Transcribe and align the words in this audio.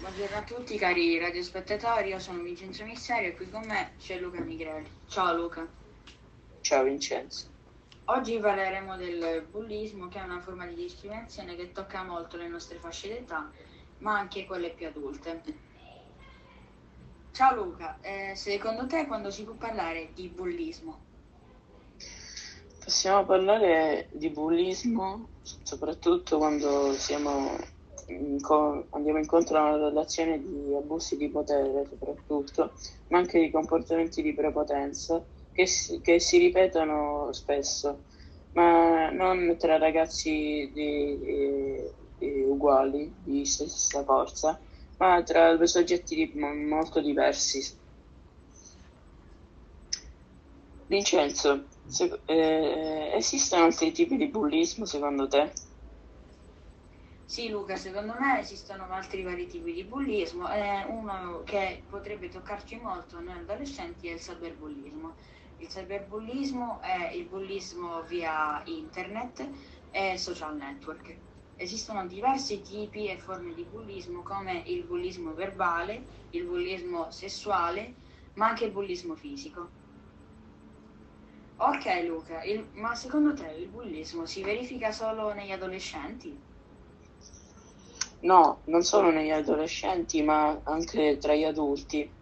Buongiorno 0.00 0.36
a 0.38 0.42
tutti 0.42 0.78
cari 0.78 1.18
radiospettatori, 1.18 2.08
io 2.08 2.18
sono 2.18 2.40
Vincenzo 2.40 2.84
Misserio 2.84 3.28
e 3.28 3.36
qui 3.36 3.50
con 3.50 3.66
me 3.66 3.92
c'è 3.98 4.18
Luca 4.18 4.40
Migrelli. 4.40 4.88
Ciao 5.06 5.36
Luca. 5.36 5.68
Ciao 6.62 6.84
Vincenzo. 6.84 7.48
Oggi 8.06 8.38
parleremo 8.38 8.96
del 8.96 9.46
bullismo 9.50 10.08
che 10.08 10.18
è 10.18 10.22
una 10.22 10.40
forma 10.40 10.64
di 10.64 10.74
discriminazione 10.74 11.54
che 11.54 11.72
tocca 11.72 12.02
molto 12.02 12.38
le 12.38 12.48
nostre 12.48 12.78
fasce 12.78 13.08
d'età, 13.08 13.50
ma 13.98 14.18
anche 14.18 14.46
quelle 14.46 14.70
più 14.70 14.86
adulte. 14.86 15.42
Ciao 17.32 17.54
Luca, 17.54 17.98
eh, 18.00 18.32
secondo 18.36 18.86
te 18.86 19.06
quando 19.06 19.30
si 19.30 19.44
può 19.44 19.52
parlare 19.52 20.12
di 20.14 20.28
bullismo? 20.28 20.98
Possiamo 22.82 23.26
parlare 23.26 24.08
di 24.12 24.30
bullismo 24.30 25.28
soprattutto 25.42 26.38
quando 26.38 26.94
siamo 26.94 27.78
andiamo 28.90 29.18
incontro 29.18 29.58
a 29.58 29.74
una 29.74 29.88
relazione 29.88 30.40
di 30.40 30.74
abusi 30.74 31.16
di 31.16 31.28
potere 31.28 31.86
soprattutto, 31.88 32.72
ma 33.08 33.18
anche 33.18 33.40
di 33.40 33.50
comportamenti 33.50 34.22
di 34.22 34.34
prepotenza 34.34 35.24
che 35.52 35.66
si, 35.66 36.00
che 36.00 36.18
si 36.18 36.38
ripetono 36.38 37.32
spesso, 37.32 38.04
ma 38.52 39.10
non 39.10 39.56
tra 39.58 39.78
ragazzi 39.78 40.70
di, 40.72 41.18
di, 42.18 42.42
uguali, 42.44 43.12
di 43.22 43.44
stessa 43.44 44.02
forza, 44.04 44.60
ma 44.98 45.22
tra 45.22 45.56
due 45.56 45.66
soggetti 45.66 46.32
molto 46.34 47.00
diversi. 47.00 47.78
Vincenzo, 50.86 51.66
se, 51.86 52.20
eh, 52.26 53.12
esistono 53.14 53.64
altri 53.64 53.92
tipi 53.92 54.16
di 54.16 54.26
bullismo 54.26 54.84
secondo 54.84 55.28
te? 55.28 55.52
Sì, 57.32 57.48
Luca, 57.48 57.76
secondo 57.76 58.14
me 58.18 58.40
esistono 58.40 58.84
altri 58.90 59.22
vari 59.22 59.46
tipi 59.46 59.72
di 59.72 59.84
bullismo. 59.84 60.50
Eh, 60.50 60.84
uno 60.86 61.42
che 61.44 61.84
potrebbe 61.86 62.28
toccarci 62.28 62.76
molto 62.80 63.20
noi 63.20 63.38
adolescenti 63.38 64.08
è 64.08 64.14
il 64.14 64.18
cyberbullismo. 64.18 65.14
Il 65.58 65.68
cyberbullismo 65.68 66.80
è 66.80 67.12
il 67.12 67.28
bullismo 67.28 68.02
via 68.02 68.60
internet 68.64 69.48
e 69.90 70.18
social 70.18 70.56
network. 70.56 71.20
Esistono 71.54 72.04
diversi 72.06 72.62
tipi 72.62 73.06
e 73.06 73.16
forme 73.18 73.54
di 73.54 73.64
bullismo 73.64 74.22
come 74.22 74.64
il 74.66 74.84
bullismo 74.84 75.32
verbale, 75.32 76.08
il 76.30 76.44
bullismo 76.44 77.12
sessuale, 77.12 77.98
ma 78.34 78.48
anche 78.48 78.64
il 78.64 78.72
bullismo 78.72 79.14
fisico. 79.14 79.74
Ok 81.58 81.84
Luca, 82.08 82.42
il, 82.42 82.70
ma 82.72 82.96
secondo 82.96 83.32
te 83.34 83.52
il 83.52 83.68
bullismo 83.68 84.26
si 84.26 84.42
verifica 84.42 84.90
solo 84.90 85.32
negli 85.32 85.52
adolescenti? 85.52 86.44
No, 88.22 88.62
non 88.66 88.82
solo 88.82 89.10
negli 89.10 89.30
adolescenti, 89.30 90.22
ma 90.22 90.60
anche 90.64 91.16
tra 91.18 91.34
gli 91.34 91.44
adulti. 91.44 92.14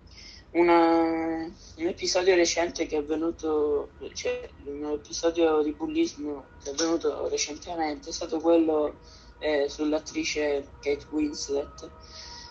Una- 0.50 1.42
un 1.76 1.86
episodio 1.86 2.34
recente 2.34 2.86
che 2.86 2.96
è 2.96 2.98
avvenuto, 3.00 3.94
cioè 4.14 4.50
un 4.64 4.84
episodio 4.92 5.60
di 5.62 5.74
bullismo 5.74 6.52
che 6.58 6.70
è 6.70 6.72
avvenuto 6.72 7.28
recentemente 7.28 8.08
è 8.10 8.12
stato 8.12 8.40
quello 8.40 9.00
eh, 9.38 9.68
sull'attrice 9.68 10.76
Kate 10.80 11.06
Winslet, 11.10 11.92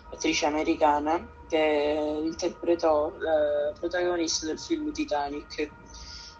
attrice 0.09 0.45
americana, 0.45 1.30
che 1.48 2.22
interpretò 2.23 3.16
la 3.18 3.73
protagonista 3.78 4.45
del 4.45 4.59
film 4.59 4.92
Titanic. 4.92 5.73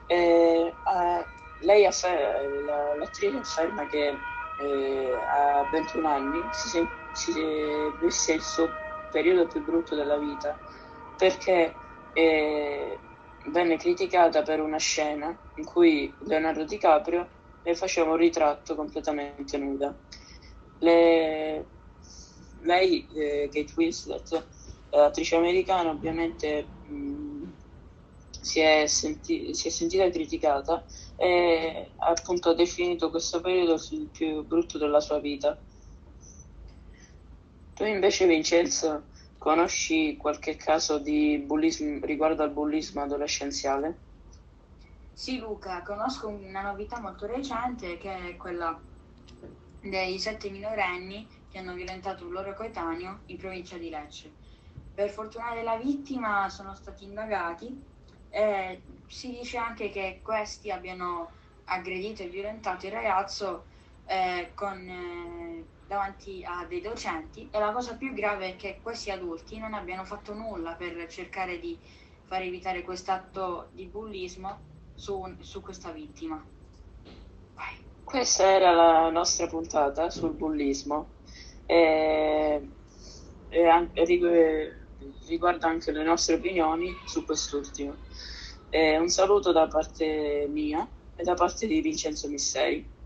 Eh, 0.06 0.80
ah, 0.84 1.26
lei 1.62 1.86
affer- 1.86 2.64
la- 2.64 2.96
l'attrice 2.96 3.38
afferma 3.38 3.88
che 3.88 4.28
eh, 4.58 5.14
a 5.14 5.68
21 5.72 6.08
anni 6.08 6.48
si, 6.52 6.88
si 7.12 7.34
visse 8.00 8.34
il 8.34 8.42
suo 8.42 8.68
periodo 9.10 9.48
più 9.48 9.64
brutto 9.64 9.96
della 9.96 10.18
vita 10.18 10.60
perché 11.16 11.76
eh, 12.14 13.00
venne 13.50 13.78
criticata 13.78 14.42
per 14.44 14.60
una 14.62 14.78
scena 14.78 15.38
in 15.56 15.66
cui 15.66 16.16
Leonardo 16.22 16.66
DiCaprio 16.66 17.30
le 17.62 17.76
faceva 17.76 18.12
un 18.12 18.18
ritratto 18.18 18.76
completamente 18.76 19.58
nuda. 19.58 19.98
Le- 20.80 21.68
lei, 22.62 23.08
eh, 23.14 23.50
Kate 23.52 23.74
Winslet, 23.76 24.48
attrice 24.90 25.36
americana, 25.36 25.90
ovviamente 25.90 26.76
mh, 26.84 27.27
si, 28.48 28.62
è 28.62 28.88
senti- 28.88 29.54
si 29.54 29.68
è 29.68 29.70
sentita 29.70 30.10
criticata 30.10 30.86
e 31.16 31.94
appunto 31.98 32.50
ha 32.50 32.56
definito 32.56 33.10
questo 33.10 33.42
periodo 33.42 33.76
il 33.92 34.08
più 34.10 34.46
brutto 34.46 34.78
della 34.78 35.02
sua 35.02 35.20
vita. 35.20 35.62
Tu 37.74 37.84
invece, 37.84 38.26
Vincenzo, 38.26 39.10
conosci 39.38 40.18
qualche 40.18 40.56
caso 40.56 40.98
di 40.98 41.44
bullismo 41.46 42.06
riguardo 42.06 42.42
al 42.42 42.52
bullismo 42.52 43.02
adolescenziale? 43.02 44.06
Sì, 45.12 45.38
Luca, 45.40 45.82
conosco 45.84 46.28
una 46.28 46.62
novità 46.62 47.00
molto 47.00 47.26
recente 47.26 47.98
che 47.98 48.30
è 48.30 48.38
quella 48.38 48.82
dei 49.80 50.20
sette 50.20 50.50
minorenni 50.50 51.28
che 51.50 51.58
hanno 51.60 51.74
violentato 51.74 52.26
un 52.26 52.32
loro 52.32 52.54
coetaneo 52.54 53.24
in 53.26 53.38
provincia 53.38 53.78
di 53.78 53.90
Lecce. 53.90 54.38
Per 54.94 55.10
fortuna 55.10 55.54
della 55.54 55.78
vittima 55.78 56.50
sono 56.50 56.74
stati 56.76 57.04
indagati 57.04 57.97
e 58.30 58.84
si 59.08 59.30
dice 59.32 59.58
anche 59.58 59.90
che 59.90 60.22
questi 60.24 60.72
abbiano 60.72 61.34
aggredito 61.66 62.24
e 62.24 62.28
violentato 62.30 62.86
il 62.86 62.92
ragazzo 62.92 63.68
eh, 64.06 64.52
con, 64.56 64.78
eh, 64.88 65.68
davanti 65.86 66.44
a 66.46 66.66
dei 66.66 66.82
docenti 66.82 67.50
e 67.50 67.60
la 67.60 67.72
cosa 67.72 67.96
più 67.98 68.14
grave 68.14 68.50
è 68.54 68.56
che 68.56 68.80
questi 68.82 69.12
adulti 69.12 69.58
non 69.58 69.74
abbiano 69.74 70.06
fatto 70.06 70.34
nulla 70.34 70.76
per 70.76 71.08
cercare 71.08 71.60
di 71.60 71.80
far 72.24 72.42
evitare 72.42 72.84
quest'atto 72.84 73.70
di 73.72 73.86
bullismo 73.88 74.62
su, 74.94 75.36
su 75.40 75.62
questa 75.62 75.92
vittima. 75.92 76.46
Vai. 77.56 77.76
Questa 78.04 78.44
era 78.50 78.72
la 78.72 79.10
nostra 79.10 79.48
puntata 79.48 80.10
sul 80.10 80.34
bullismo 80.34 81.16
e, 81.66 82.72
e 83.50 83.68
an- 83.68 83.92
rigu- 83.94 84.77
riguarda 85.28 85.68
anche 85.68 85.92
le 85.92 86.04
nostre 86.04 86.36
opinioni 86.36 86.92
su 87.06 87.26
quest'ultimo. 87.26 87.98
E 88.70 88.98
un 88.98 89.10
saluto 89.10 89.52
da 89.52 89.68
parte 89.68 90.48
mia 90.50 90.88
e 91.16 91.24
da 91.24 91.34
parte 91.34 91.68
di 91.68 91.82
Vincenzo 91.82 92.28
Misseri. 92.28 92.97